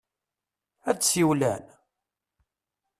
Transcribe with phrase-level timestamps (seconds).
[0.89, 1.65] Ad d-siwlen?